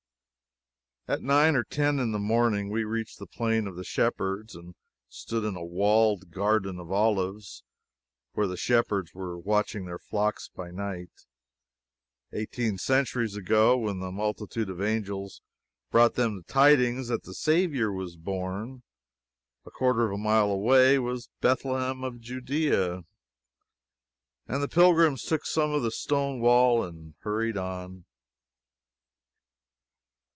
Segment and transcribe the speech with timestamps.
[1.07, 4.75] At nine or ten in the morning we reached the Plain of the Shepherds, and
[5.09, 7.65] stood in a walled garden of olives
[8.31, 11.11] where the shepherds were watching their flocks by night,
[12.31, 15.41] eighteen centuries ago, when the multitude of angels
[15.91, 18.81] brought them the tidings that the Saviour was born.
[19.65, 23.01] A quarter of a mile away was Bethlehem of Judea,
[24.47, 28.05] and the pilgrims took some of the stone wall and hurried on.